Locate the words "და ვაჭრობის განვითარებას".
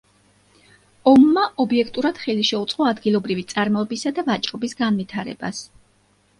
4.19-5.65